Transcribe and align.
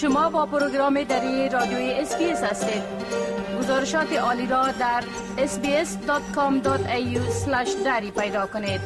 شما 0.00 0.30
با 0.30 0.46
پروگرام 0.46 1.02
دری 1.02 1.48
رادیوی 1.48 1.92
SBS 1.92 2.42
هستید. 2.42 2.82
گزارشات 3.58 4.12
عالی 4.12 4.46
را 4.46 4.66
در 4.72 5.04
sbs.com.au 5.36 7.18
دری 7.84 8.10
پیدا 8.10 8.46
کنید. 8.46 8.80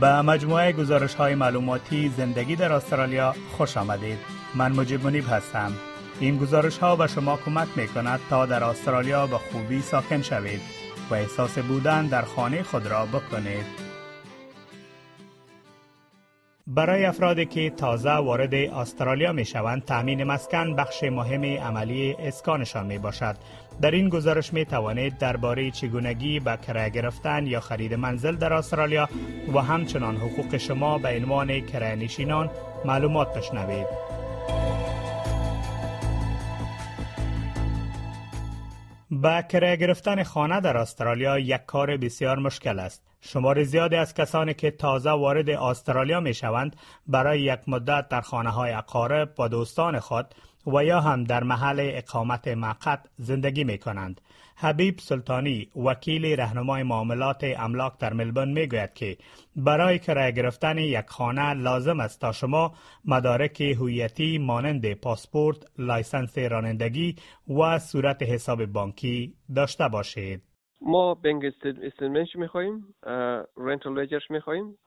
به 0.00 0.22
مجموعه 0.22 0.72
گزارش 0.72 1.14
های 1.14 1.34
معلوماتی 1.34 2.12
زندگی 2.16 2.56
در 2.56 2.72
استرالیا 2.72 3.34
خوش 3.56 3.76
آمدید. 3.76 4.18
من 4.54 4.72
مجیب 4.72 5.04
منیب 5.04 5.24
هستم. 5.30 5.72
این 6.20 6.38
گزارش 6.38 6.78
ها 6.78 6.96
به 6.96 7.06
شما 7.06 7.36
کمک 7.36 7.68
می 7.76 7.88
کند 7.88 8.20
تا 8.30 8.46
در 8.46 8.64
استرالیا 8.64 9.26
به 9.26 9.38
خوبی 9.38 9.80
ساکن 9.80 10.22
شوید 10.22 10.60
و 11.10 11.14
احساس 11.14 11.58
بودن 11.58 12.06
در 12.06 12.22
خانه 12.22 12.62
خود 12.62 12.86
را 12.86 13.06
بکنید. 13.06 13.92
برای 16.66 17.04
افرادی 17.04 17.46
که 17.46 17.70
تازه 17.70 18.10
وارد 18.10 18.54
استرالیا 18.54 19.32
می 19.32 19.44
شوند 19.44 19.84
تامین 19.84 20.24
مسکن 20.24 20.76
بخش 20.76 21.02
مهم 21.02 21.44
عملی 21.44 22.16
اسکانشان 22.18 22.86
می 22.86 22.98
باشد 22.98 23.36
در 23.80 23.90
این 23.90 24.08
گزارش 24.08 24.52
می 24.52 24.64
توانید 24.64 25.18
درباره 25.18 25.70
چگونگی 25.70 26.40
به 26.40 26.58
کرایه 26.66 26.88
گرفتن 26.88 27.46
یا 27.46 27.60
خرید 27.60 27.94
منزل 27.94 28.36
در 28.36 28.52
استرالیا 28.52 29.08
و 29.54 29.58
همچنان 29.58 30.16
حقوق 30.16 30.56
شما 30.56 30.98
به 30.98 31.08
عنوان 31.08 31.60
کرایه 31.60 31.94
نشینان 31.94 32.50
معلومات 32.84 33.38
بشنوید 33.38 33.86
با 39.22 39.42
کرایه 39.42 39.76
گرفتن 39.76 40.22
خانه 40.22 40.60
در 40.60 40.76
استرالیا 40.76 41.38
یک 41.38 41.60
کار 41.66 41.96
بسیار 41.96 42.38
مشکل 42.38 42.78
است. 42.78 43.02
شمار 43.20 43.62
زیادی 43.62 43.96
از 43.96 44.14
کسانی 44.14 44.54
که 44.54 44.70
تازه 44.70 45.10
وارد 45.10 45.50
استرالیا 45.50 46.20
می 46.20 46.34
شوند 46.34 46.76
برای 47.06 47.40
یک 47.40 47.60
مدت 47.66 48.08
در 48.08 48.20
خانه 48.20 48.50
های 48.50 48.72
اقارب 48.72 49.34
با 49.34 49.48
دوستان 49.48 50.00
خود 50.00 50.34
و 50.66 50.84
یا 50.84 51.00
هم 51.00 51.24
در 51.24 51.42
محل 51.42 51.90
اقامت 51.92 52.48
موقت 52.48 53.00
زندگی 53.18 53.64
می 53.64 53.78
کنند. 53.78 54.20
حبیب 54.62 54.98
سلطانی 54.98 55.68
وکیل 55.76 56.40
رهنمای 56.40 56.82
معاملات 56.82 57.44
املاک 57.58 57.92
در 57.98 58.12
ملبورن 58.12 58.48
می 58.48 58.66
گوید 58.66 58.94
که 58.94 59.16
برای 59.56 59.98
کرایه 59.98 60.32
گرفتن 60.32 60.78
یک 60.78 61.06
خانه 61.06 61.54
لازم 61.54 62.00
است 62.00 62.20
تا 62.20 62.32
شما 62.32 62.72
مدارک 63.04 63.60
هویتی 63.60 64.38
مانند 64.38 64.94
پاسپورت، 64.94 65.56
license 65.78 66.38
رانندگی 66.38 67.16
و 67.48 67.78
صورت 67.78 68.22
حساب 68.22 68.66
بانکی 68.66 69.34
داشته 69.54 69.88
باشید. 69.88 70.42
ما 70.80 71.14
bank 71.14 71.44
statement 71.44 72.19
ش 72.19 72.36
می‌خوایم 72.36 72.94
rental 73.56 74.00
ledger 74.00 74.22
ش 74.22 74.30
می‌خوایم 74.30 74.78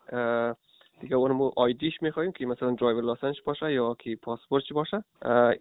دیگه 1.01 1.15
اونم 1.15 1.41
ID 1.55 1.74
ش 1.74 1.93
می‌خوایم 2.01 2.31
که 2.31 2.45
مثلا 2.45 2.71
driver 2.71 3.03
license 3.03 3.35
باشه 3.45 3.73
یا 3.73 3.95
که 3.99 4.15
پاسپورتش 4.15 4.73
باشه 4.73 5.03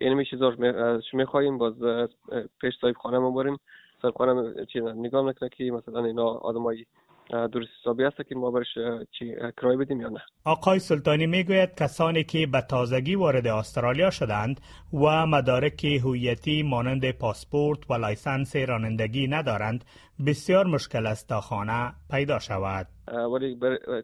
اینمی 0.01 0.25
چیزا 0.25 0.53
می‌خوایم 1.13 1.59
باز 1.59 1.75
پیش 2.61 2.75
صاحب 2.81 2.95
خانه 2.95 3.19
ما 3.19 3.31
بریم 3.31 3.59
صاحب 4.05 4.15
خانه 4.15 4.67
چی 4.73 4.81
نگاه 4.81 5.29
نکنه 5.29 5.49
که 5.49 5.65
مثلا 5.65 6.05
اینا 6.05 6.25
آدمایی 6.25 6.87
درست 7.31 7.69
حسابی 7.81 8.05
است 8.05 8.17
که 8.29 8.35
ما 8.35 8.51
برش 8.51 8.67
چی 9.19 9.35
کرایه 9.57 9.79
بدیم 9.79 10.01
یا 10.01 10.09
نه. 10.09 10.21
آقای 10.45 10.79
سلطانی 10.79 11.27
می‌گوید 11.27 11.75
کسانی 11.75 12.25
که 12.25 12.47
به 12.53 12.61
تازگی 12.61 13.15
وارد 13.15 13.47
استرالیا 13.47 14.11
شدند 14.11 14.61
و 14.93 15.27
مدارک 15.27 15.85
هویتی 15.85 16.63
مانند 16.63 17.11
پاسپورت 17.11 17.91
و 17.91 17.95
license 17.95 18.57
رانندگی 18.57 19.29
ندارند 19.29 19.85
بسیار 20.27 20.67
مشکل 20.67 21.07
است 21.07 21.29
تا 21.29 21.41
خانه 21.41 21.93
پیدا 22.11 22.39
شود. 22.39 22.87
ولی 23.33 23.59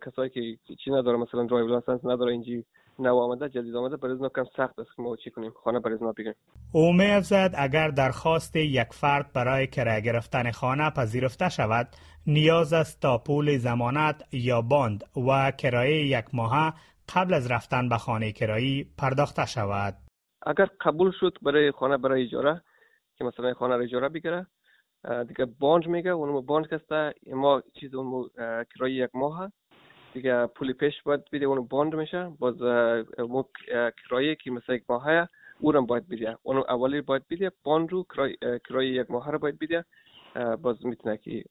کسایی 0.06 0.30
که 0.30 0.40
چی 0.84 0.90
نداره 0.90 1.16
مثلا 1.16 1.46
drive 1.46 1.66
license 1.66 2.00
نداره 2.04 2.32
اینجی 2.32 2.64
نو 2.98 3.16
آمده 3.16 3.48
جدید 3.48 3.76
آمده 3.76 3.96
برای 3.96 4.18
کم 4.34 4.44
سخت 4.56 4.78
است 4.78 4.96
که 4.96 5.02
ما 5.02 5.16
چی 5.16 5.30
کنیم؟ 5.30 5.52
خانه 5.64 5.80
برای 5.80 5.98
ما 6.00 6.12
بگیریم. 6.12 6.34
او 6.72 6.92
میافزد 6.92 7.54
اگر 7.58 7.88
درخواست 7.88 8.56
یک 8.56 8.88
فرد 8.92 9.32
برای 9.32 9.66
کرایه 9.66 10.00
گرفتن 10.00 10.50
خانه 10.50 10.90
پذیرفته 10.90 11.48
شود 11.48 11.88
نیاز 12.26 12.72
است 12.72 13.00
تا 13.02 13.18
پول 13.18 13.58
ضمانت 13.58 14.22
یا 14.32 14.62
bond 14.62 15.04
و 15.28 15.50
کرایه 15.50 16.06
یک 16.06 16.24
ماه 16.32 16.74
قبل 17.14 17.34
از 17.34 17.50
رفتن 17.50 17.88
به 17.88 17.96
خانه 17.96 18.32
کرایی 18.32 18.90
پرداخته 18.98 19.46
شود. 19.46 19.94
اگر 20.46 20.68
قبول 20.80 21.12
شد 21.20 21.38
برای 21.42 21.72
خانه 21.72 21.96
برای 21.96 22.22
اجاره 22.22 22.62
که 23.16 23.24
مثلا 23.24 23.54
خانه 23.54 23.76
را 23.76 23.82
اجاره 23.82 24.08
بگیره 24.08 24.46
دیگه 25.28 25.44
bond 25.44 25.86
میگه 25.86 26.10
اونم 26.10 26.46
bond 26.46 26.66
کسته 26.68 27.14
ما 27.32 27.62
چیز 27.80 27.94
اون 27.94 28.30
کرایه 28.74 29.04
یک 29.04 29.10
ماه 29.14 29.52
دیگه 30.14 30.46
پول 30.46 30.72
پیش 30.72 30.94
باید 31.04 31.20
بیده 31.30 31.46
اونو 31.46 31.62
bond 31.62 31.94
میشه. 31.94 32.32
باز 32.38 32.62
امو 33.18 33.44
کرایه 34.04 34.34
که 34.34 34.50
مثلا 34.50 34.74
یک 34.74 34.82
ماه 34.88 35.28
اونم 35.60 35.86
باید 35.86 36.08
بیده. 36.08 36.36
اونو 36.42 36.64
اولی 36.68 37.00
باید 37.00 37.22
بیده 37.28 37.52
bond 37.62 37.92
رو 37.92 38.06
کرایه 38.68 38.92
یک 38.94 39.10
ماه 39.10 39.30
رو 39.30 39.38
باید 39.38 39.58
بیده. 39.58 39.84
باز 40.62 40.86
می‌تونه 40.86 41.16
که 41.16 41.44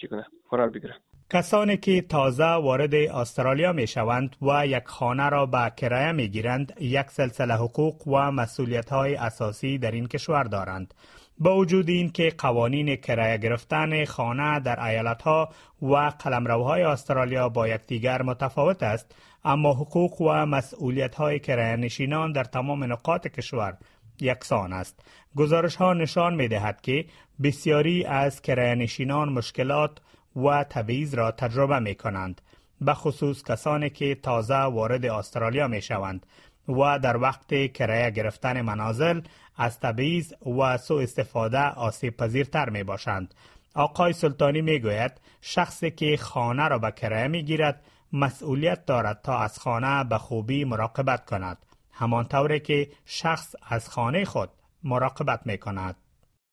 چی 0.00 0.08
کنه 0.08 0.24
قرار 0.50 0.70
بگیره. 0.70 0.94
کسانی 1.30 1.76
که 1.76 2.02
تازه 2.02 2.44
وارد 2.44 2.94
استرالیا 2.94 3.72
می 3.72 3.86
شوند 3.86 4.36
و 4.42 4.66
یک 4.66 4.84
خانه 4.84 5.28
را 5.28 5.46
به 5.46 5.72
کرایه 5.76 6.12
می 6.12 6.28
گیرند 6.28 6.72
یک 6.80 7.06
سلسله 7.06 7.54
حقوق 7.54 8.08
و 8.08 8.30
مسئولیت 8.30 8.90
های 8.90 9.14
اساسی 9.14 9.78
در 9.78 9.90
این 9.90 10.06
کشور 10.06 10.44
دارند. 10.44 10.94
با 11.42 11.56
وجود 11.56 11.88
این 11.88 12.10
که 12.10 12.32
قوانین 12.38 12.96
کرایه 12.96 13.38
گرفتن 13.38 14.04
خانه 14.04 14.60
در 14.60 14.84
ایالت 14.84 15.22
ها 15.22 15.48
و 15.82 15.94
قلمروهای 15.94 16.82
استرالیا 16.82 17.48
با 17.48 17.68
یکدیگر 17.68 18.22
متفاوت 18.22 18.82
است 18.82 19.14
اما 19.44 19.72
حقوق 19.72 20.20
و 20.20 20.46
مسئولیت 20.46 21.14
های 21.14 21.38
کرایه 21.38 21.76
نشینان 21.76 22.32
در 22.32 22.44
تمام 22.44 22.92
نقاط 22.92 23.26
کشور 23.26 23.76
یکسان 24.20 24.72
است. 24.72 25.00
گزارش 25.36 25.76
ها 25.76 25.92
نشان 25.92 26.34
می 26.34 26.48
دهد 26.48 26.80
که 26.80 27.04
بسیاری 27.42 28.04
از 28.04 28.42
کرایه 28.42 28.74
نشینان 28.74 29.28
مشکلات 29.28 29.98
و 30.36 30.64
تبعیض 30.64 31.14
را 31.14 31.30
تجربه 31.30 31.78
می 31.78 31.94
کنند 31.94 32.40
به 32.80 32.94
خصوص 32.94 33.42
کسانی 33.44 33.90
که 33.90 34.14
تازه 34.14 34.54
وارد 34.54 35.06
استرالیا 35.06 35.68
می 35.68 35.82
شوند 35.82 36.26
و 36.68 36.98
در 36.98 37.16
وقت 37.16 37.72
کرایه 37.72 38.10
گرفتن 38.10 38.60
منازل 38.60 39.20
از 39.56 39.80
تبعیض 39.80 40.34
و 40.60 40.76
سوء 40.78 41.02
استفاده 41.02 41.68
آسیب 41.68 42.16
پذیرتر 42.16 42.70
می 42.70 42.82
باشند. 42.84 43.34
آقای 43.74 44.12
سلطانی 44.12 44.62
می 44.62 44.80
گوید 44.80 45.20
شخصی 45.40 45.90
که 45.90 46.16
خانه 46.16 46.68
را 46.68 46.78
به 46.78 46.90
کرایه 46.90 47.28
می 47.28 47.42
گیرد 47.42 47.84
مسئولیت 48.12 48.86
دارد 48.86 49.20
تا 49.24 49.38
از 49.38 49.58
خانه 49.58 50.04
به 50.04 50.18
خوبی 50.18 50.64
مراقبت 50.64 51.24
کند. 51.24 51.66
همان 51.92 52.24
طوری 52.24 52.60
که 52.60 52.88
شخص 53.04 53.54
از 53.68 53.88
خانه 53.88 54.24
خود 54.24 54.50
مراقبت 54.84 55.46
می 55.46 55.58
کند. 55.58 55.96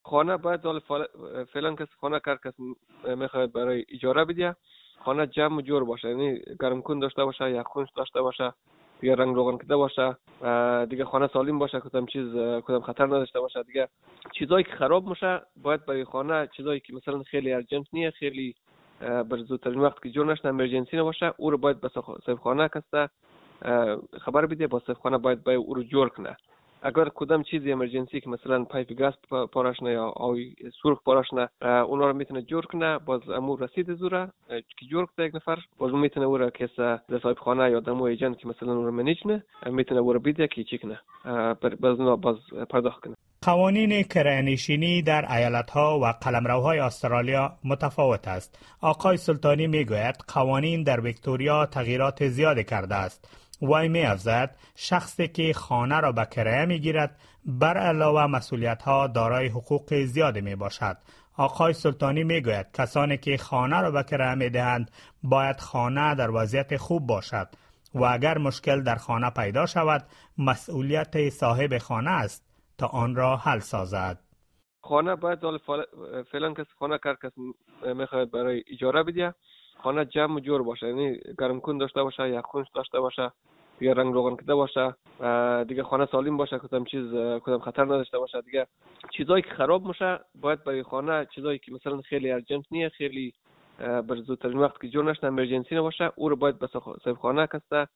خانه 0.03 0.37
باید 0.37 0.61
فعلا 1.53 1.75
کس 1.75 1.87
خانه 2.01 2.19
کار 2.19 2.39
کس 2.45 2.53
می‌خواهد 3.17 3.53
برای 3.53 3.85
اجاره 3.93 4.25
بدیه 4.25 4.55
خانه 5.05 5.27
جمع 5.27 5.61
جور 5.61 5.85
باشه 5.85 6.09
یعنی 6.09 6.39
گرم 6.59 6.81
کن 6.81 6.99
داشته 6.99 7.25
باشه 7.25 7.51
یا 7.51 7.63
خونش 7.63 7.89
داشته 7.95 8.21
باشه 8.21 8.53
دیگه 8.99 9.15
رنگ 9.15 9.35
روغن 9.35 9.57
کده 9.57 9.75
باشه 9.75 10.17
دیگه 10.85 11.05
خانه 11.05 11.27
سالم 11.27 11.59
باشه 11.59 11.79
کدام 11.79 12.05
چیز 12.05 12.31
کدام 12.65 12.81
خطر 12.81 13.05
نداشته 13.05 13.39
باشه 13.39 13.63
دیگه 13.63 13.87
چیزایی 14.31 14.63
که 14.63 14.71
خراب 14.71 15.07
میشه 15.07 15.41
باید 15.55 15.85
برای 15.85 16.05
خانه 16.05 16.49
چیزایی 16.57 16.79
که 16.79 16.93
مثلا 16.93 17.23
خیلی 17.23 17.53
ارجنت 17.53 17.85
نیه 17.93 18.11
خیلی 18.11 18.55
بر 18.99 19.37
زودترین 19.47 19.79
وقت 19.79 20.03
که 20.03 20.09
جور 20.09 20.25
نشنه 20.25 20.49
امرجنسی 20.49 20.97
نباشه 20.97 21.33
او 21.37 21.49
رو 21.49 21.57
باید 21.57 21.81
به 21.81 21.89
صاحب 21.89 22.39
خانه 22.39 22.69
کسته. 22.69 23.09
خبر 24.21 24.45
بده 24.45 24.67
با 24.67 24.79
صاحب 24.79 24.97
خانه 24.97 25.17
باید 25.17 25.43
باید 25.43 25.59
او 25.59 25.73
رو 25.73 25.83
جور 25.83 26.09
کنه. 26.09 26.37
اگر 26.81 27.09
کدام 27.15 27.43
چیزی 27.43 27.71
امرجنسی 27.71 28.21
که 28.21 28.29
مثلا 28.29 28.63
پایپ 28.63 28.93
گاز 28.93 29.13
پارش 29.51 29.83
نه 29.83 29.91
یا 29.91 30.05
آوی 30.15 30.55
سرخ 30.83 31.03
پارش 31.03 31.25
نه 31.33 31.49
اونا 31.81 32.07
رو 32.07 32.13
می‌تونه 32.13 32.41
جور 32.41 32.65
کنه 32.65 32.97
باز 32.97 33.29
امو 33.29 33.55
رسید 33.55 33.93
زوره 33.93 34.31
که 34.49 34.85
جور 34.91 35.05
کنه 35.05 35.25
یک 35.25 35.35
نفر 35.35 35.57
باز 35.77 35.93
می‌تونه 35.93 36.25
او 36.25 36.37
را 36.37 36.49
کس 36.49 36.69
صاحب 37.23 37.37
خانه 37.37 37.71
یا 37.71 37.79
دمو 37.79 38.03
ایجنت 38.03 38.37
که 38.37 38.47
مثلا 38.47 38.73
او 38.73 38.85
رو 38.85 38.91
منیجنه 38.91 39.43
می‌تونه 39.65 40.01
او 40.01 40.13
رو 40.13 40.19
بیده 40.19 40.47
که 40.47 40.63
چی 40.63 40.77
کنه 40.77 40.99
باز 41.79 41.97
باز 42.21 42.35
پرداخت 42.69 43.03
کنه 43.03 43.15
قوانین 43.41 44.03
کرانشینی 44.03 45.01
در 45.01 45.33
ایالت 45.33 45.71
ها 45.71 45.99
و 45.99 46.05
قلمروهای 46.21 46.79
استرالیا 46.79 47.51
متفاوت 47.63 48.27
است. 48.27 48.77
آقای 48.81 49.17
سلطانی 49.17 49.67
می‌گوید 49.67 50.15
قوانین 50.33 50.83
در 50.83 50.99
ویکتوریا 50.99 51.65
تغییرات 51.65 52.27
زیادی 52.27 52.63
کرده 52.63 52.95
است. 52.95 53.48
وی 53.61 53.87
می 53.87 54.01
افزد 54.01 54.55
شخصی 54.75 55.27
که 55.27 55.53
خانه 55.53 55.99
را 55.99 56.11
به 56.11 56.25
کرایه 56.25 56.65
می 56.65 56.79
گیرد 56.79 57.19
بر 57.45 57.77
علاوه 57.77 58.25
مسئولیت 58.25 58.81
ها 58.81 59.07
دارای 59.07 59.47
حقوق 59.47 59.93
زیادی 59.93 60.41
می 60.41 60.55
باشد. 60.55 60.97
آقای 61.37 61.73
سلطانی 61.73 62.23
می 62.23 62.41
گوید 62.41 62.71
کسانی 62.73 63.17
که 63.17 63.37
خانه 63.37 63.81
را 63.81 63.91
به 63.91 64.03
کرایه 64.03 64.35
می 64.35 64.49
دهند 64.49 64.91
باید 65.23 65.59
خانه 65.59 66.15
در 66.15 66.31
وضعیت 66.31 66.77
خوب 66.77 67.07
باشد 67.07 67.47
و 67.95 68.03
اگر 68.03 68.37
مشکل 68.37 68.83
در 68.83 68.95
خانه 68.95 69.29
پیدا 69.29 69.65
شود 69.65 70.07
مسئولیت 70.37 71.29
صاحب 71.29 71.77
خانه 71.77 72.09
است 72.11 72.45
تا 72.77 72.87
آن 72.87 73.15
را 73.15 73.37
حل 73.37 73.59
سازد. 73.59 74.19
خانه 74.81 75.15
باید 75.15 75.39
فعلا 76.31 76.53
کسی 76.53 76.69
خانه 76.79 76.97
کار 76.97 77.17
کس 77.23 77.31
می‌خواد 77.95 78.31
برای 78.31 78.63
اجاره 78.71 79.03
بده 79.03 79.33
خانه 79.83 80.05
جمع 80.05 80.39
جور 80.39 80.63
باشه 80.63 80.87
یعنی 80.87 81.19
گرم 81.39 81.59
کن 81.59 81.77
داشته 81.77 82.03
باشه 82.03 82.29
یا 82.29 82.41
خونش 82.41 82.67
داشته 82.75 82.99
باشه 82.99 83.31
دیگه 83.79 83.93
رنگ 83.93 84.13
روغن 84.13 84.35
کده 84.35 84.55
باشه 84.55 84.95
دیگه 85.63 85.83
خانه 85.83 86.05
سالم 86.05 86.37
باشه 86.37 86.59
کدام 86.59 86.85
چیز 86.85 87.11
کدام 87.13 87.59
خطر 87.59 87.85
نداشته 87.85 88.17
باشه 88.17 88.41
دیگه 88.41 88.67
چیزایی 89.17 89.43
که 89.43 89.49
خراب 89.49 89.85
میشه 89.85 90.19
باید 90.35 90.63
برای 90.63 90.83
خانه 90.83 91.27
چیزایی 91.35 91.59
که 91.59 91.71
مثلا 91.71 92.01
خیلی 92.01 92.31
ارجنت 92.31 92.65
نیه 92.71 92.89
خیلی 92.89 93.33
بر 93.79 94.15
زودترین 94.15 94.57
وقت 94.57 94.81
که 94.81 94.89
جور 94.89 95.11
نشن 95.11 95.27
امرجنسی 95.27 95.75
نباشه 95.75 96.11
او 96.15 96.29
رو 96.29 96.35
باید 96.35 96.59
به 96.59 96.67
صاحب 96.67 97.17
خانه 97.21 97.47
کسته 97.47 97.87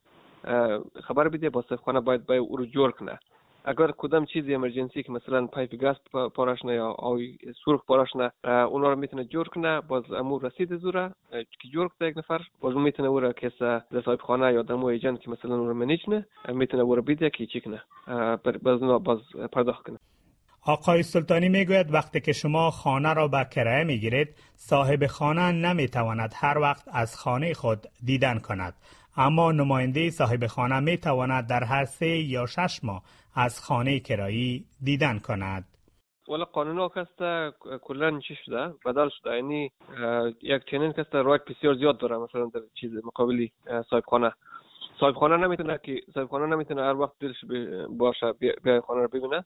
خبر 1.04 1.28
بده 1.28 1.50
با 1.50 1.62
صاحب 1.62 1.82
خانه 1.82 2.00
باید 2.00 2.26
باید 2.26 2.42
او 2.42 2.58
رو 2.58 2.66
جور 2.66 2.92
کنه 2.92 3.20
اگر 3.66 3.92
کدام 3.98 4.26
چیزی 4.26 4.56
امرجنسی 4.56 5.04
که 5.04 5.12
مثلا 5.12 5.48
پایپ 5.48 5.76
گاز 5.76 5.96
پارش 6.36 6.60
یا 6.64 6.96
آوی 6.98 7.38
سرخ 7.66 7.86
پارش 7.86 8.10
اونا 8.44 8.90
رو 8.90 8.96
می‌تونه 8.96 9.24
جور 9.24 9.48
کنه 9.48 9.82
باز 9.82 10.12
امو 10.12 10.40
رسید 10.40 10.78
زوره 10.78 11.12
که 11.32 11.70
جور 11.74 11.88
کنه 11.88 12.10
یک 12.10 12.18
نفر 12.18 12.42
باز 12.62 12.76
می‌تونه 12.76 13.10
او 13.10 13.20
را 13.20 13.34
کس 13.34 13.58
در 13.62 14.02
صاحب 14.06 14.20
خانه 14.20 14.54
یا 14.54 14.62
دمو 14.62 14.86
ایجنت 14.86 15.22
که 15.22 15.30
مثلا 15.30 15.56
او 15.56 15.68
رو 15.68 15.74
منیجنه 15.74 16.26
می‌تونه 16.50 16.84
او 16.84 16.96
رو 16.96 17.02
بیده 17.02 17.30
که 17.30 17.46
چی 17.46 17.62
کنه 17.62 17.82
باز 18.64 18.80
باز 19.04 19.20
پرداخت 19.52 19.86
کنه 19.86 19.98
آقای 20.66 21.04
سلطانی 21.04 21.50
می‌گوید 21.50 21.94
وقتی 21.94 22.20
که 22.20 22.34
شما 22.34 22.72
خانه 22.72 23.14
را 23.14 23.28
به 23.28 23.48
کرایه 23.52 23.84
می‌گیرید 23.84 24.36
صاحب 24.56 25.08
خانه 25.08 25.52
نمی‌تواند 25.52 26.34
هر 26.36 26.58
وقت 26.58 26.90
از 26.94 27.16
خانه 27.16 27.54
خود 27.54 27.88
دیدن 28.06 28.40
کند 28.40 28.74
اما 29.18 29.52
نماینده 29.52 30.10
صاحب 30.10 30.48
خانه 30.48 30.80
می 30.80 30.98
تواند 30.98 31.48
در 31.48 31.64
هر 31.64 31.86
سه 31.86 32.08
یا 32.08 32.46
شش 32.46 32.80
ماه 32.84 33.04
از 33.36 33.62
خانه 33.62 34.00
کرایی 34.00 34.66
دیدن 34.84 35.20
کند. 35.20 35.66
ولی 36.28 36.46
قانون 36.46 36.78
ها 36.78 36.90
کسته 36.90 37.52
کلا 37.82 38.20
چی 38.20 38.36
شده؟ 38.46 38.74
بدل 38.86 39.10
شده. 39.10 39.36
یعنی 39.36 39.72
یک 40.42 40.62
چنین 40.72 40.92
کسته 40.92 41.22
رایت 41.22 41.42
بسیار 41.46 41.76
زیاد 41.76 41.98
داره 41.98 42.18
مثلا 42.18 42.46
در 42.54 42.62
چیز 42.74 42.92
مقابلی 43.06 43.52
صاحب 43.90 44.04
خانه 44.04 44.32
صاحب 45.00 45.16
خانه 45.16 45.38
نمی‌تونه 45.38 45.80
که 45.84 46.02
صاحب 46.14 46.28
خانه 46.28 46.56
نمی‌تونه 46.56 46.82
هر 46.82 46.96
وقت 46.96 47.14
دلش 47.20 47.36
باشه 47.90 48.34
بیا 48.64 48.82
خانه 48.82 49.02
رو 49.02 49.08
ببینه. 49.08 49.46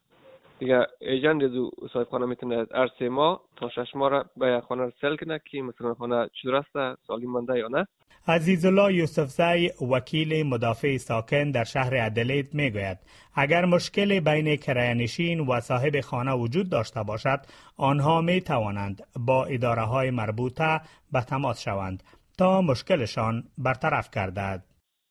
دیگه 0.59 0.87
ایجنت 1.01 1.43
دو 1.43 1.71
صاحب 1.93 2.07
خانه 2.07 2.25
می‌تونه 2.25 2.65
هر 2.75 2.89
سه 2.99 3.09
ماه 3.09 3.41
تا 3.55 3.69
شش 3.69 3.95
ماه 3.95 4.09
را 4.09 4.25
به 4.37 4.61
خانه 4.67 4.83
رو 4.83 4.91
سل 5.01 5.15
کنه 5.15 5.41
که 5.51 5.61
مثلا 5.61 5.93
خانه 5.93 6.29
چی 6.41 6.47
درسته 6.47 6.95
سالم 7.07 7.31
مانده 7.31 7.57
یا 7.57 7.67
نه. 7.67 7.87
عزیز 8.27 8.65
الله 8.65 8.93
یوسفزی 8.93 9.71
وکیل 9.91 10.47
مدافع 10.47 10.97
ساکن 10.97 11.51
در 11.51 11.63
شهر 11.63 11.95
ادلید 11.95 12.53
می‌گوید 12.53 12.97
اگر 13.35 13.65
مشکل 13.65 14.19
بین 14.19 14.55
کرایه‌نشین 14.55 15.39
و 15.39 15.59
صاحب 15.59 16.01
خانه 16.01 16.33
وجود 16.33 16.69
داشته 16.69 17.03
باشد 17.03 17.39
آنها 17.77 18.21
می 18.21 18.41
توانند 18.41 19.03
با 19.19 19.45
اداره 19.45 19.81
های 19.81 20.11
مربوطه 20.11 20.81
به 21.11 21.21
تماس 21.21 21.61
شوند 21.61 22.03
تا 22.37 22.61
مشکلشان 22.61 23.43
برطرف 23.57 24.09
گردد. 24.09 24.63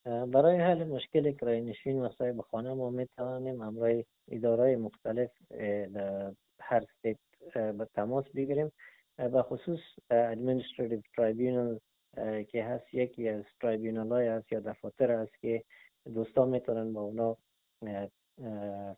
برای 0.07 0.57
حل 0.57 0.85
مشکل 0.85 1.33
کرایه‌نشین 1.33 2.03
و 2.03 2.09
صاحب 2.09 2.41
خانه 2.41 2.75
ما 2.75 2.91
می 2.91 3.07
توانیم 3.17 3.61
امرای 3.61 4.05
اداره 4.31 4.77
مختلف 4.77 5.31
در 5.95 6.33
هر 6.61 6.85
استیت 6.85 7.19
به 7.55 7.89
تماس 7.95 8.25
بگیریم. 8.35 8.73
به 9.17 9.43
خصوص 9.43 9.81
administrative 10.11 11.03
tribunal 11.17 11.81
که 12.49 12.65
هست 12.65 12.95
یکی 12.95 13.29
از 13.29 13.45
ترایبیونال 13.61 14.13
های 14.13 14.29
هست 14.29 14.53
یا 14.53 14.61
دفاتر 14.61 15.11
هست 15.11 15.41
که 15.41 15.63
دوستان 16.15 16.49
می‌تونن 16.49 16.93
با 16.93 17.01
اونا 17.01 17.37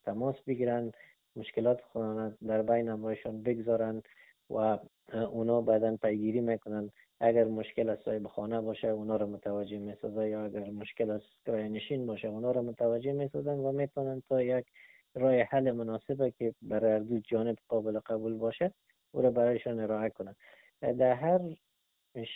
تماس 0.04 0.36
بگیرن 0.46 0.92
مشکلات 1.36 1.80
خودان 1.80 2.36
در 2.46 2.62
بین 2.62 2.88
امرایشان 2.88 3.42
بگذارن 3.42 4.02
و 4.50 4.78
اونا 5.12 5.60
بعدا 5.60 5.96
پیگیری 5.96 6.40
می‌کنن. 6.40 6.90
اگر 7.20 7.44
مشکل 7.44 7.88
از 7.88 7.98
صاحب 8.04 8.26
خانه 8.26 8.60
باشه 8.60 8.88
اونا 8.88 9.16
رو 9.16 9.26
متوجه 9.26 9.78
می‌سازه 9.78 10.28
یا 10.28 10.44
اگر 10.44 10.70
مشکل 10.70 11.10
از 11.10 11.20
کرایه 11.46 11.68
نشین 11.68 12.06
باشه 12.06 12.28
اونا 12.28 12.50
رو 12.50 12.62
متوجه 12.62 13.12
می‌سازن 13.12 13.58
و 13.58 13.72
می‌تونن 13.72 14.22
تا 14.28 14.42
یک 14.42 14.66
راه 15.14 15.40
حل 15.40 15.70
مناسبه 15.70 16.30
که 16.30 16.54
برای 16.62 17.00
دو 17.00 17.18
جانب 17.18 17.56
قابل 17.68 17.98
قبول 17.98 18.34
باشه 18.34 18.72
او 19.12 19.22
رو 19.22 19.30
برایشان 19.30 19.80
ارائه 19.80 20.10
کنن. 20.10 20.36
در 20.80 21.12
هر 21.12 21.40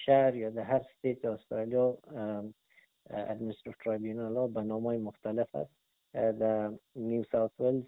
شهر 0.05 0.35
یا 0.35 0.51
در 0.51 0.63
هر 0.63 0.83
state 0.91 1.25
استرالیا 1.25 1.99
administrative 3.11 3.77
tribunal 3.85 4.37
ها 4.37 4.47
به 4.47 4.63
نام 4.63 4.97
مختلف 4.97 5.55
هست. 5.55 5.73
در 6.13 6.73
نیو 6.97 7.25
ساوت 7.33 7.61
ولز 7.61 7.85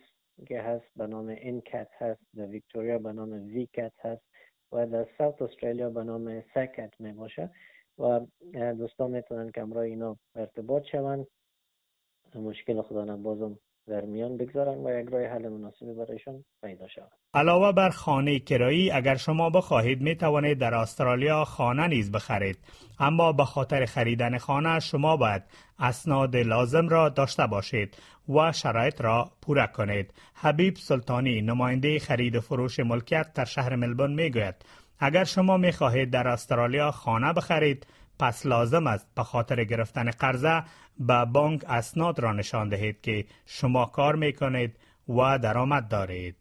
که 0.46 0.60
هست 0.60 0.84
به 0.96 1.06
نام 1.06 1.34
انکت 1.38 1.88
هست. 1.98 2.20
در 2.36 2.46
ویکتوریا 2.46 2.98
به 2.98 3.12
نام 3.12 3.32
ویکت 3.32 3.92
هست. 3.98 4.22
و 4.74 4.86
در 4.86 5.06
ساوت 5.18 5.42
استرالیا 5.42 5.90
به 5.90 6.04
نام 6.04 6.40
سکت 6.54 6.92
می 6.98 7.12
باشه 7.12 7.50
و 7.98 8.20
دوستان 8.78 9.10
می‌تونن 9.10 9.50
که 9.50 9.60
امرای 9.60 9.90
اینا 9.90 10.16
ارتباط 10.34 10.82
شوند. 10.84 11.26
مشکل 12.34 12.82
خدا 12.82 13.16
بازم 13.16 13.58
در 13.86 14.00
میان 14.00 14.36
بگذارن 14.36 14.86
و 14.86 15.00
یک 15.00 15.08
راه 15.08 15.22
حل 15.22 15.48
مناسبی 15.48 15.92
برایشان 15.92 16.44
پیدا 16.62 16.88
شود. 16.88 17.12
علاوه 17.34 17.72
بر 17.72 17.90
خانه 17.90 18.38
کرایی 18.38 18.90
اگر 18.90 19.16
شما 19.16 19.50
بخواهید 19.50 20.02
می 20.02 20.16
توانید 20.16 20.58
در 20.58 20.74
استرالیا 20.74 21.44
خانه 21.44 21.86
نیز 21.86 22.12
بخرید. 22.12 22.58
اما 22.98 23.32
به 23.32 23.44
خاطر 23.44 23.84
خریدن 23.84 24.38
خانه 24.38 24.80
شما 24.80 25.16
باید 25.16 25.42
اسناد 25.78 26.36
لازم 26.36 26.88
را 26.88 27.08
داشته 27.08 27.46
باشید 27.46 27.96
و 28.28 28.52
شرایط 28.52 29.00
را 29.00 29.30
پوره 29.42 29.66
کنید. 29.66 30.14
حبیب 30.34 30.76
سلطانی 30.76 31.42
نماینده 31.42 31.98
خرید 31.98 32.36
و 32.36 32.40
فروش 32.40 32.80
ملکیت 32.80 33.32
در 33.32 33.44
شهر 33.44 33.76
ملبورن 33.76 34.12
می‌گوید 34.12 34.54
اگر 34.98 35.24
شما 35.24 35.56
می 35.56 35.72
خواهید 35.72 36.10
در 36.10 36.28
استرالیا 36.28 36.90
خانه 36.90 37.32
بخرید 37.32 37.86
پس 38.18 38.46
لازم 38.46 38.86
است 38.86 39.08
به 39.16 39.22
خاطر 39.22 39.64
گرفتن 39.64 40.10
قرضه 40.10 40.62
به 40.98 41.24
بانک 41.32 41.64
اسناد 41.68 42.18
را 42.18 42.32
نشان 42.32 42.68
دهید 42.68 43.00
که 43.00 43.24
شما 43.46 43.86
کار 43.86 44.16
می 44.16 44.32
کنید 44.32 44.76
و 45.08 45.38
درآمد 45.38 45.88
دارید. 45.88 46.36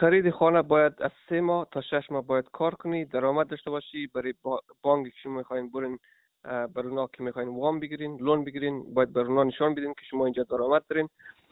خرید 0.00 0.30
خانه 0.30 0.62
باید 0.62 0.92
از 1.02 1.10
سه 1.28 1.40
ماه 1.40 1.68
تا 1.72 1.80
شش 1.80 2.10
ماه 2.10 2.22
باید 2.26 2.44
کار 2.52 2.74
کنید 2.74 3.10
درآمد 3.10 3.46
داشته 3.48 3.70
باشی 3.70 4.06
برای 4.06 4.34
بانک 4.82 5.06
که 5.06 5.12
شما 5.22 5.36
می‌خواین 5.38 5.70
برین 5.70 5.98
برای 6.44 6.88
اونا 6.88 7.06
که 7.06 7.22
می‌خواین 7.22 7.48
وام 7.48 7.80
بگیرین 7.80 8.18
loan 8.20 8.44
بگیرین 8.44 8.94
باید 8.94 9.12
برای 9.12 9.28
اونا 9.28 9.44
نشان 9.44 9.74
بدین 9.74 9.94
که 9.94 10.04
شما 10.10 10.24
اینجا 10.24 10.42
درآمد 10.42 10.82
دارین 10.88 11.08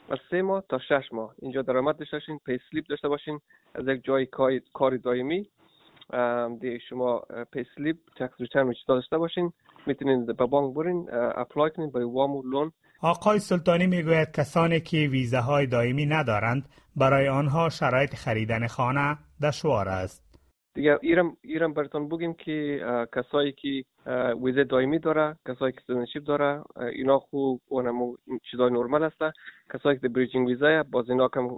از 0.08 0.18
سه 0.30 0.42
ماه 0.42 0.64
تا 0.68 0.78
شش 0.78 1.12
ماه 1.12 1.34
اینجا 1.42 1.62
درآمد 1.62 1.96
داشته 1.96 2.16
باشین 2.16 2.40
payslip 2.46 2.86
داشته 2.86 3.08
باشین 3.08 3.40
از 3.74 3.88
یک 3.88 4.04
جای 4.04 4.26
کار 4.72 4.96
دائمی 4.96 5.48
دی 6.60 6.80
شما 6.88 7.22
payslip 7.52 7.96
tax 8.16 8.40
return 8.40 8.74
داشته 8.88 9.18
باشین 9.18 9.52
می‌تونین 9.86 10.26
به 10.26 10.32
بانک 10.32 10.74
برین 10.74 11.08
apply 11.12 11.70
کنین 11.70 11.90
برای 11.90 12.06
وام 12.06 12.36
و 12.36 12.42
loan 12.42 12.72
آقای 13.02 13.38
سلطانی 13.38 13.86
می‌گوید 13.86 14.30
کسانی 14.30 14.80
که 14.80 14.96
ویزاهای 14.96 15.66
دائمی 15.66 16.06
ندارند 16.06 16.68
برای 16.96 17.28
آنها 17.28 17.68
شرایط 17.68 18.14
خریدن 18.14 18.66
خانه 18.66 19.18
دشوار 19.42 19.88
است. 19.88 20.32
دیگه 20.74 20.98
ایرم 21.02 21.36
ایرم 21.42 21.74
براتون 21.74 22.08
بگیم 22.08 22.34
که 22.34 22.80
کسایی 23.16 23.52
که 23.52 23.84
ویزه 24.42 24.64
دائمی 24.64 24.98
داره 24.98 25.36
کسایی 25.48 25.72
که 25.72 25.80
citizenship 25.80 26.24
داره 26.24 26.62
اینا 26.92 27.18
خوب 27.18 27.60
اونمو 27.68 28.16
چیزای 28.50 28.70
نرمال 28.70 29.04
هسته. 29.04 29.32
کسایی 29.74 29.98
که 29.98 30.08
bridging 30.08 30.48
visa 30.48 30.82
باز 30.82 31.10
اینا 31.10 31.28
کم 31.28 31.48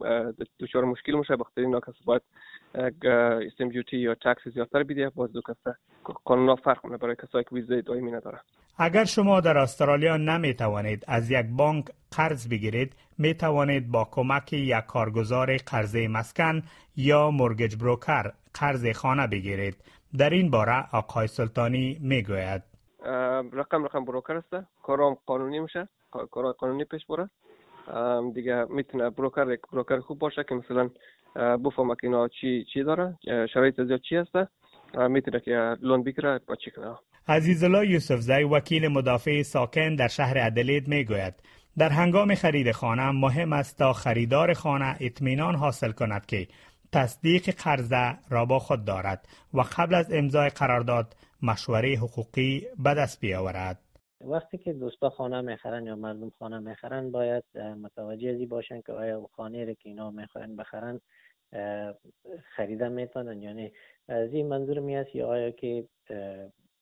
دچار 0.60 0.84
مشکل 0.84 1.12
میشه 1.12 1.36
بخاطر 1.36 1.60
اینا 1.60 1.80
کس 1.80 1.94
باید 2.04 2.22
duty 3.58 3.96
یا 3.96 4.14
tax 4.14 4.48
زیادتر 4.54 4.82
بیده 4.82 5.08
باز 5.08 5.32
دو 5.32 5.40
کسا 5.40 5.74
قانونا 6.24 6.56
فرق 6.56 6.80
کنه 6.80 6.96
برای 6.96 7.16
کسایی 7.16 7.44
که 7.44 7.50
ویزه 7.52 7.82
دائمی 7.82 8.12
نداره 8.12 8.40
اگر 8.78 9.04
شما 9.04 9.40
در 9.40 9.58
استرالیا 9.58 10.16
نمی 10.16 10.54
توانید 10.54 11.04
از 11.08 11.30
یک 11.30 11.46
بانک 11.46 11.84
قرض 12.10 12.48
بگیرید 12.48 12.92
می 13.18 13.34
توانید 13.34 13.90
با 13.90 14.08
کمک 14.10 14.52
یک 14.52 14.86
کارگزار 14.86 15.56
قرضه 15.56 16.08
مسکن 16.08 16.62
یا 16.96 17.30
مورگج 17.30 17.76
بروکر 17.76 18.32
قرض 18.54 18.92
خانه 18.92 19.26
بگیرید. 19.26 19.76
در 20.18 20.30
این 20.30 20.50
باره 20.50 20.84
آقای 20.92 21.26
سلطانی 21.26 21.98
می 22.00 22.22
گوید 22.22 22.62
رقم 23.52 23.84
رقم 23.84 24.04
بروکر 24.04 24.36
است. 24.36 24.66
کارام 24.82 25.16
قانونی 25.26 25.60
میشه. 25.60 25.88
کار 26.30 26.52
قانونی 26.52 26.84
پیش 26.84 27.06
بره. 27.06 27.30
دیگه 28.34 28.64
می‌تونه 28.64 29.10
بروکر 29.10 29.52
یک 29.52 29.60
بروکر 29.72 30.00
خوب 30.00 30.18
باشه 30.18 30.44
که 30.48 30.54
مثلا 30.54 30.90
بفهمه 31.36 31.94
که 32.00 32.06
اینا 32.06 32.28
چی 32.28 32.66
چی 32.72 32.82
داره 32.82 33.18
شرایط 33.54 33.80
زیاد 33.80 34.00
چی 34.00 34.16
هست 34.16 34.36
می‌تونه 35.08 35.40
که 35.40 35.76
لون 35.80 36.02
بگیره 36.02 36.40
با 36.46 36.56
چی 36.56 36.70
کنه 36.70 36.96
عزیز 37.28 37.64
الله 37.64 37.90
یوسف 37.90 38.18
زی 38.18 38.42
وکیل 38.42 38.88
مدافع 38.88 39.42
ساکن 39.42 39.94
در 39.94 40.08
شهر 40.08 40.38
ادلید 40.38 40.88
می 40.88 41.04
گوید 41.04 41.34
در 41.78 41.88
هنگام 41.88 42.34
خرید 42.34 42.72
خانه 42.72 43.10
مهم 43.10 43.52
است 43.52 43.78
تا 43.78 43.92
خریدار 43.92 44.52
خانه 44.52 44.96
اطمینان 45.00 45.54
حاصل 45.54 45.92
کند 45.92 46.26
که 46.26 46.46
تصدیق 46.92 47.50
قرضه 47.64 48.18
را 48.30 48.44
با 48.44 48.58
خود 48.58 48.84
دارد 48.84 49.28
و 49.54 49.64
قبل 49.76 49.94
از 49.94 50.12
امضای 50.12 50.48
قرارداد 50.48 51.16
مشوره 51.42 51.96
حقوقی 51.96 52.66
به 52.84 52.94
دست 52.94 53.20
بیاورد. 53.20 53.78
وقتی 54.20 54.58
که 54.58 54.72
دوستا 54.72 55.10
خانه 55.10 55.40
می‌خرن 55.40 55.86
یا 55.86 55.96
مردم 55.96 56.30
خانه 56.38 56.58
می‌خرن 56.58 57.10
باید 57.10 57.44
متوجه 57.82 58.28
ازی 58.28 58.46
باشن 58.46 58.80
که 58.80 58.92
آیا 58.92 59.28
خانه 59.36 59.64
را 59.64 59.72
که 59.72 59.88
اینا 59.88 60.10
می‌خواین 60.10 60.56
بخرن 60.56 61.00
خریده 62.56 62.88
می‌تونن 62.88 63.42
یعنی 63.42 63.72
از 64.08 64.32
این 64.32 64.48
منظور 64.48 64.78
می 64.80 64.96
است 64.96 65.14
یا 65.14 65.28
آیا 65.28 65.50
که 65.50 65.88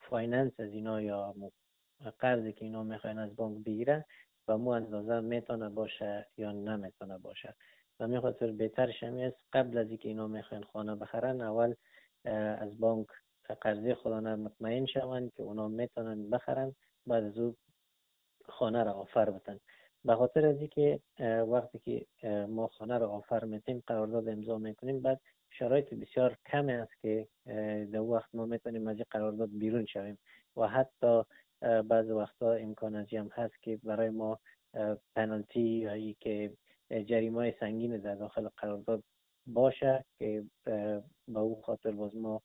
finance 0.01 0.61
از 0.61 0.73
اینا 0.73 1.03
یا 1.03 1.35
قرضی 2.19 2.53
که 2.53 2.65
اینا 2.65 2.83
می‌خواین 2.83 3.19
از 3.19 3.37
بانک 3.37 3.65
بگیرن 3.65 4.05
و 4.49 4.59
مو 4.59 4.71
اندازه 4.71 5.21
می‌تونه 5.21 5.69
باشه 5.69 6.27
یا 6.37 6.53
نمی‌تونه 6.53 7.19
باشه. 7.19 7.55
و 8.01 8.09
می 8.09 8.21
خاطر 8.21 8.53
بهتر 8.53 8.91
شمی 8.91 9.25
است 9.25 9.37
قبل 9.53 9.79
از 9.79 9.89
اینکه 9.89 10.09
اینا 10.09 10.27
می‌خواین 10.27 10.65
خانه 10.65 10.95
بخرن 10.95 11.41
اول 11.41 11.75
از 12.59 12.81
بانک 12.81 13.07
قرضی 13.61 13.95
خودانه 13.95 14.35
مطمئن 14.35 14.87
شوند 14.87 15.33
که 15.33 15.43
اونا 15.43 15.69
می‌تونن 15.69 16.31
بخرن 16.31 16.75
بعد 17.07 17.25
از 17.25 17.39
او 17.39 17.57
خانه 18.45 18.85
را 18.85 18.93
آفر 18.93 19.31
بتن. 19.31 19.61
به 20.05 20.15
خاطر 20.15 20.47
از 20.47 20.59
اینکه 20.59 21.01
وقتی 21.49 21.79
که 21.79 22.07
ما 22.49 22.67
خانه 22.67 22.99
را 22.99 23.09
آفر 23.09 23.45
میتیم 23.45 23.83
قرارداد 23.87 24.29
امضا 24.29 24.59
می‌کنیم 24.59 25.01
بعد 25.01 25.21
شرایط 25.51 25.95
بسیار 25.95 26.37
کم 26.47 26.69
است 26.69 26.93
که 27.03 27.29
در 27.93 28.01
وقت 28.01 28.35
ما 28.35 28.47
می‌تونیم 28.47 28.87
از 28.87 28.97
قرارداد 29.11 29.49
بیرون 29.53 29.87
شویم. 29.87 30.19
و 30.57 30.69
حتی 30.69 31.23
بعض 31.61 32.11
وقتا 32.11 32.53
امکان 32.53 32.97
از 32.97 33.07
هم 33.13 33.31
هست 33.33 33.63
که 33.63 33.77
برای 33.77 34.11
ما 34.11 34.39
پنالتی 35.17 35.61
یا 35.61 36.13
که 36.21 36.53
جریمه 36.91 37.57
سنگین 37.61 37.97
در 37.97 38.15
داخل 38.15 38.49
قرارداد 38.57 39.03
باشه 39.47 40.05
که 40.19 40.45
به 41.29 41.39
او 41.39 41.63
خاطر 41.63 41.91
باز 41.91 42.17
ما 42.17 42.43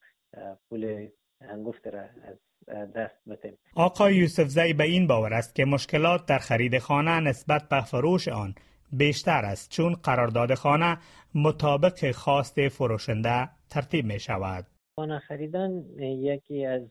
پول 0.69 1.09
هنگفت 1.41 1.87
را 1.87 2.01
از 2.01 2.37
دست 2.67 3.29
بتیم 3.29 3.57
آقای 3.75 4.15
یوسف 4.15 4.47
زی 4.47 4.73
به 4.73 4.83
این 4.83 5.07
باور 5.07 5.33
است 5.33 5.55
که 5.55 5.65
مشکلات 5.65 6.25
در 6.25 6.39
خرید 6.39 6.77
خانه 6.77 7.19
نسبت 7.19 7.69
به 7.69 7.81
فروش 7.81 8.27
آن 8.27 8.55
بیشتر 8.91 9.45
است 9.45 9.71
چون 9.71 9.93
قرارداد 9.93 10.53
خانه 10.53 10.97
مطابق 11.35 12.11
خواست 12.11 12.67
فروشنده 12.67 13.49
ترتیب 13.69 14.05
می 14.05 14.19
شود. 14.19 14.65
خانه 14.95 15.19
خریدن 15.19 15.83
یکی 15.99 16.65
از 16.65 16.81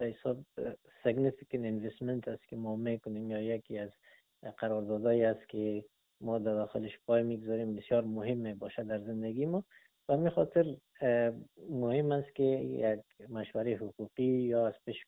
حساب 0.00 0.36
significant 1.04 1.64
investment 1.64 2.28
است 2.28 2.48
که 2.48 2.56
ما 2.56 2.76
می‌کنیم 2.76 3.30
یا 3.30 3.40
یکی 3.40 3.78
از 3.78 3.90
قراردادهایی 4.58 5.24
است 5.24 5.48
که 5.48 5.84
ما 6.20 6.38
در 6.38 6.54
داخلش 6.54 6.98
پای 7.06 7.22
می‌گذاریم. 7.22 7.76
بسیار 7.76 8.04
مهم 8.04 8.38
می 8.38 8.54
باشه 8.54 8.84
در 8.84 8.98
زندگی 8.98 9.46
ما. 9.46 9.64
و 10.10 10.16
می 10.16 10.30
خاطر 10.30 10.76
مهم 11.70 12.12
است 12.12 12.34
که 12.34 12.42
یک 12.42 13.00
مشوره 13.28 13.74
حقوقی 13.76 14.24
یا 14.24 14.66
از 14.66 14.74
پیش 14.86 15.06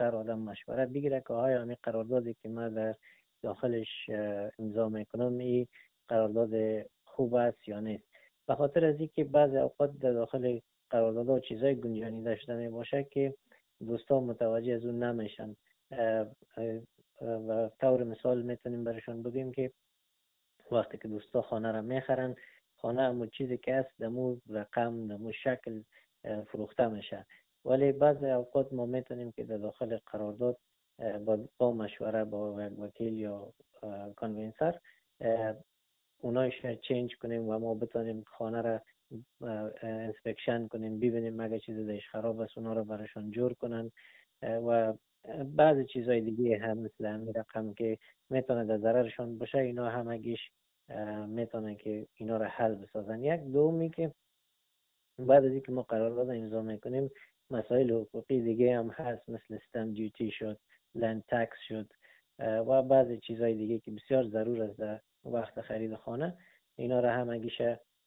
آدم 0.00 0.38
مشوره 0.38 0.86
بگیره 0.86 1.20
که 1.20 1.32
آیا 1.32 1.62
همین 1.62 1.76
قراردادی 1.82 2.34
که 2.42 2.48
ما 2.48 2.68
در 2.68 2.94
داخلش 3.42 4.10
امضا 4.58 4.88
می‌کنم 4.88 5.38
این 5.38 5.66
قرارداد 6.08 6.82
خوب 7.04 7.34
است 7.34 7.68
یا 7.68 7.80
نیست. 7.80 8.04
به 8.46 8.54
خاطر 8.54 8.84
از 8.84 8.98
اینکه 8.98 9.24
بعضی 9.24 9.56
اوقات 9.56 9.98
در 9.98 10.12
داخل 10.12 10.60
قراردادها 10.90 11.40
چیزای 11.40 11.74
گنجانیده 11.74 12.36
شده 12.36 12.56
می 12.56 12.68
باشه 12.68 13.04
که 13.04 13.34
دوستان 13.86 14.24
متوجه 14.24 14.72
از 14.72 14.84
اون 14.84 15.02
نمیشن. 15.02 15.56
و 17.20 17.70
طور 17.80 18.04
مثال 18.04 18.42
می‌تونیم 18.42 18.84
برشان 18.84 19.22
بگیم 19.22 19.52
که 19.52 19.70
وقتی 20.72 20.98
که 20.98 21.08
دوستا 21.08 21.42
خانه 21.42 21.72
را 21.72 21.82
می‌خرن 21.82 22.36
خانه 22.84 23.02
همون 23.02 23.28
چیزی 23.28 23.58
که 23.58 23.74
است 23.74 23.90
دمو 24.00 24.36
رقم 24.48 25.08
دمو 25.08 25.32
شکل 25.32 25.82
فروخته 26.46 26.88
میشه 26.88 27.26
ولی 27.64 27.92
بعض 27.92 28.24
اوقات 28.24 28.72
ما 28.72 28.86
می‌تونیم 28.86 29.32
که 29.32 29.44
در 29.44 29.56
داخل 29.56 29.98
قرارداد 30.06 30.58
با 31.58 31.72
مشوره 31.72 32.24
با 32.24 32.64
یک 32.64 32.78
وکیل 32.78 33.12
یا 33.12 33.52
کانوینسر 34.16 34.78
اونایش 36.20 36.54
change 36.88 37.16
کنیم 37.16 37.48
و 37.48 37.58
ما 37.58 37.74
بتونیم 37.74 38.24
خانه 38.26 38.62
را 38.62 38.80
inspection 39.82 40.68
کنیم 40.68 40.96
ببینیم 41.00 41.40
اگه 41.40 41.58
چیزی 41.58 41.84
درش 41.84 42.08
خراب 42.08 42.40
است 42.40 42.58
اونا 42.58 42.72
رو 42.72 42.84
براشون 42.84 43.30
جور 43.30 43.54
کنن. 43.54 43.92
و 44.42 44.92
بعضی 45.56 45.84
چیزهای 45.84 46.20
دیگه 46.20 46.58
هم 46.58 46.78
مثل 46.78 47.06
همین 47.06 47.34
رقم 47.34 47.74
که 47.74 47.98
می‌تونه 48.30 48.64
در 48.64 48.78
ضررشون 48.78 49.38
باشه 49.38 49.58
اینا 49.58 49.90
همگیش 49.90 50.40
می‌تونن 51.26 51.74
که 51.74 52.06
اینا 52.14 52.36
رو 52.36 52.44
حل 52.44 52.74
بسازن. 52.74 53.24
یک 53.24 53.40
دومی 53.40 53.90
که 53.90 54.12
بعد 55.18 55.44
از 55.44 55.52
اینکه 55.52 55.72
ما 55.72 55.82
قرارداد 55.82 56.30
امضا 56.30 56.62
می‌کنیم 56.62 57.10
مسائل 57.50 57.90
حقوقی 57.90 58.40
دیگه 58.40 58.78
هم 58.78 58.88
هست 58.88 59.28
مثل 59.28 59.54
stamp 59.54 59.92
duty 59.92 60.30
شد 60.30 60.58
land 60.94 61.24
tax 61.28 61.56
شد 61.68 61.92
و 62.38 62.82
بعضی 62.82 63.18
چیزهای 63.18 63.54
دیگه 63.54 63.78
که 63.78 63.90
بسیار 63.90 64.28
ضرور 64.28 64.62
است 64.62 64.78
در 64.78 65.00
وقت 65.24 65.60
خرید 65.60 65.94
خانه. 65.94 66.38
اینا 66.76 67.00
را 67.00 67.12
همگیش 67.12 67.60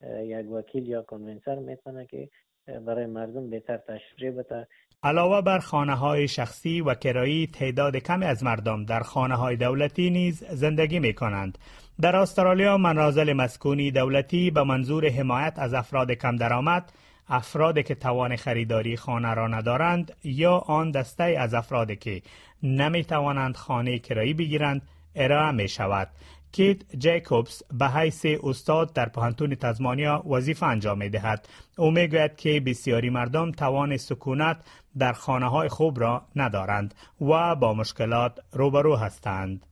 یک 0.03 0.51
وکیل 0.51 0.87
یا 0.87 1.01
کنونسر 1.01 1.55
می‌تونه 1.55 2.05
که 2.05 2.29
برای 2.65 3.05
مردم 3.05 3.49
بهتر 3.49 3.77
تشریح 3.77 4.31
بده. 4.31 4.67
علاوه 5.03 5.41
بر 5.41 5.59
خانه 5.59 5.95
های 5.95 6.27
شخصی 6.27 6.81
و 6.81 6.93
کرایی 6.93 7.47
تعداد 7.47 7.95
کمی 7.95 8.25
از 8.25 8.43
مردم 8.43 8.85
در 8.85 8.99
خانه 8.99 9.35
های 9.35 9.55
دولتی 9.55 10.09
نیز 10.09 10.43
زندگی 10.43 10.99
می 10.99 11.13
کنند. 11.13 11.57
در 12.01 12.15
استرالیا 12.15 12.77
منازل 12.77 13.33
مسکونی 13.33 13.91
دولتی 13.91 14.51
به 14.51 14.63
منظور 14.63 15.09
حمایت 15.09 15.53
از 15.59 15.73
افراد 15.73 16.11
کم 16.11 16.35
درآمد 16.35 16.91
افرادی 17.29 17.83
که 17.83 17.95
توان 17.95 18.35
خریداری 18.35 18.97
خانه 18.97 19.33
را 19.33 19.47
ندارند 19.47 20.15
یا 20.23 20.57
آن 20.57 20.91
دسته 20.91 21.23
از 21.23 21.53
افرادی 21.53 21.95
که 21.95 22.21
نمی 22.63 23.03
توانند 23.03 23.55
خانه 23.55 23.99
کرایی 23.99 24.33
بگیرند 24.33 24.81
ارائه 25.15 25.51
می 25.51 25.67
شود. 25.67 26.09
کیت 26.51 26.95
جیکوبز 26.97 27.63
به 27.71 27.87
حیث 27.87 28.25
استاد 28.43 28.93
در 28.93 29.09
پهنتون 29.09 29.55
تزمانیا 29.55 30.23
وظیفه 30.29 30.65
انجام 30.65 30.97
می 30.97 31.09
دهد. 31.09 31.47
او 31.77 31.91
می 31.91 32.07
گوید 32.07 32.35
که 32.35 32.59
بسیاری 32.59 33.09
مردم 33.09 33.51
توان 33.51 33.97
سکونت 33.97 34.57
در 34.97 35.13
خانه 35.13 35.49
های 35.49 35.69
خوب 35.69 35.99
را 35.99 36.25
ندارند 36.35 36.95
و 37.21 37.55
با 37.55 37.73
مشکلات 37.73 38.39
روبرو 38.51 38.95
هستند. 38.95 39.65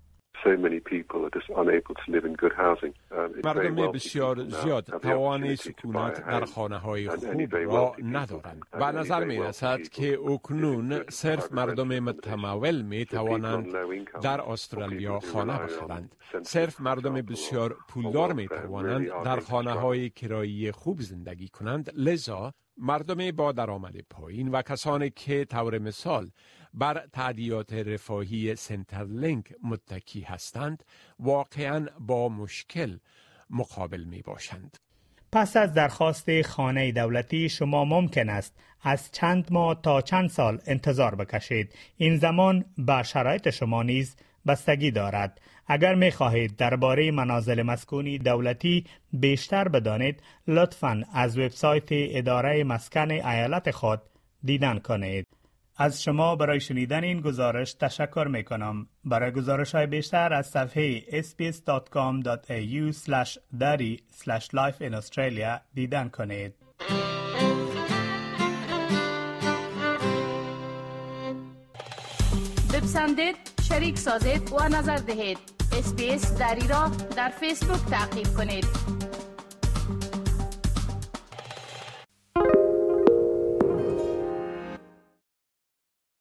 مردم 3.44 3.92
بسیار 3.92 4.44
زیاد 4.44 4.84
توان 4.84 5.56
سکونت 5.56 6.26
در 6.28 6.46
خانه 6.46 6.78
های 6.78 7.10
خوب 7.10 7.56
را 7.56 7.96
ندارند 8.04 8.66
و 8.74 8.92
نظر 8.92 9.24
می 9.24 9.38
رسد 9.40 9.82
که 9.82 10.20
اکنون 10.20 11.04
صرف 11.10 11.52
مردم 11.52 12.00
متمول 12.00 12.82
می 12.82 13.06
توانند 13.06 13.68
در 14.22 14.42
استرالیا 14.42 15.20
خانه 15.20 15.60
بخرند 15.60 16.16
صرف 16.42 16.82
مردم 16.82 17.14
بسیار 17.14 17.78
پولدار 17.90 18.34
می 18.34 18.48
توانند 18.48 19.24
در 19.24 19.40
خانه 19.40 19.72
های 19.72 20.10
کرایی 20.10 20.72
خوب 20.72 21.02
زندگی 21.02 21.48
کنند 21.48 21.92
لذا 21.96 22.54
مردم 22.78 23.32
با 23.32 23.52
درآمد 23.52 23.96
پایین 24.10 24.50
و 24.52 24.62
کسانی 24.62 25.10
که 25.10 25.46
طور 25.46 25.80
مثال 25.80 26.30
بر 26.76 27.08
تعدیات 27.14 27.74
رفاهی 27.74 28.56
سنترلینک 28.56 29.54
متکی 29.64 30.22
هستند 30.22 30.84
واقعا 31.20 31.88
با 32.00 32.30
مشکل 32.30 32.98
مقابل 33.50 34.04
می 34.04 34.22
باشند. 34.22 34.78
پس 35.32 35.58
از 35.58 35.74
درخواست 35.74 36.42
خانه 36.42 36.92
دولتی 36.92 37.50
شما 37.50 37.86
ممکن 37.86 38.30
است 38.30 38.56
از 38.82 39.12
چند 39.12 39.48
ماه 39.52 39.82
تا 39.82 40.02
چند 40.02 40.30
سال 40.30 40.62
انتظار 40.66 41.16
بکشید. 41.16 41.74
این 41.98 42.18
زمان 42.18 42.66
به 42.78 43.04
شرایط 43.04 43.50
شما 43.50 43.84
نیز 43.84 44.16
بستگی 44.48 44.92
دارد. 44.92 45.42
اگر 45.68 45.96
می 45.96 46.12
خواهید 46.12 46.56
درباره 46.56 47.12
منازل 47.12 47.62
مسکونی 47.62 48.18
دولتی 48.18 48.86
بیشتر 49.14 49.68
بدانید 49.68 50.24
لطفا 50.48 51.04
از 51.14 51.38
وبسایت 51.38 51.88
اداره 51.92 52.64
مسکن 52.64 53.12
ایالت 53.12 53.72
خود 53.72 54.02
دیدن 54.44 54.80
کنید. 54.80 55.35
از 55.78 56.04
شما 56.04 56.36
برای 56.36 56.60
شنیدن 56.60 57.04
این 57.04 57.22
گزارش 57.22 57.74
تشکر 57.74 58.28
می 58.32 58.44
کنم. 58.44 58.88
برای 59.06 59.32
گزارش 59.32 59.76
های 59.76 59.88
بیشتر 59.88 60.34
از 60.34 60.48
صفحه 60.48 61.00
sbs.com.au 61.22 62.94
dari 63.60 64.00
life 64.54 64.82
in 64.82 64.94
Australia 64.94 65.62
دیدن 65.74 66.10
کنید. 66.10 66.54
بپسندید، 72.74 73.36
شریک 73.62 73.98
سازید 73.98 74.54
و 74.54 74.70
نظر 74.70 74.98
دهید. 74.98 75.38
اسپیس 75.80 76.38
دری 76.38 76.68
را 76.68 76.92
در 77.18 77.30
فیسبوک 77.30 77.86
تعقیب 77.90 78.28
کنید. 78.38 79.05